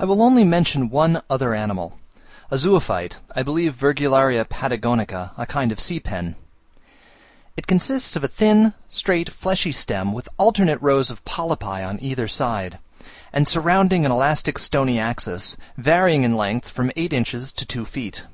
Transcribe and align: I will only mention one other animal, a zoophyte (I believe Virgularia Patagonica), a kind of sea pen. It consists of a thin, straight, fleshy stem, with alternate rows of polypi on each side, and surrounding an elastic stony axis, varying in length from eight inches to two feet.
I 0.00 0.04
will 0.04 0.20
only 0.20 0.42
mention 0.42 0.90
one 0.90 1.22
other 1.30 1.54
animal, 1.54 1.96
a 2.50 2.56
zoophyte 2.58 3.18
(I 3.36 3.44
believe 3.44 3.76
Virgularia 3.76 4.44
Patagonica), 4.44 5.30
a 5.38 5.46
kind 5.46 5.70
of 5.70 5.78
sea 5.78 6.00
pen. 6.00 6.34
It 7.56 7.68
consists 7.68 8.16
of 8.16 8.24
a 8.24 8.26
thin, 8.26 8.74
straight, 8.88 9.30
fleshy 9.30 9.70
stem, 9.70 10.12
with 10.12 10.28
alternate 10.38 10.82
rows 10.82 11.08
of 11.08 11.24
polypi 11.24 11.86
on 11.88 12.00
each 12.00 12.32
side, 12.34 12.80
and 13.32 13.46
surrounding 13.46 14.04
an 14.04 14.10
elastic 14.10 14.58
stony 14.58 14.98
axis, 14.98 15.56
varying 15.76 16.24
in 16.24 16.36
length 16.36 16.70
from 16.70 16.90
eight 16.96 17.12
inches 17.12 17.52
to 17.52 17.64
two 17.64 17.84
feet. 17.84 18.24